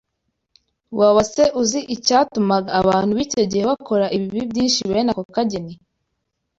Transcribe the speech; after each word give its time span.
Waba 0.99 1.21
se 1.31 1.43
uzi 1.61 1.79
icyatumaga 1.95 2.71
abantu 2.81 3.11
b’icyo 3.17 3.41
gihe 3.49 3.63
bakora 3.71 4.05
ibibi 4.15 4.41
byinshi 4.51 4.81
bene 4.89 5.09
ako 5.11 5.23
kageni? 5.35 5.73